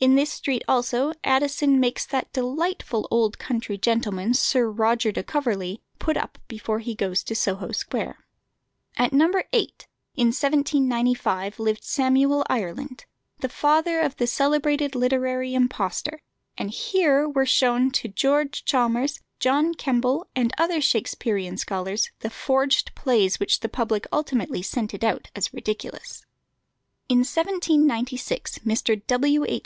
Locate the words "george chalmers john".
18.08-19.72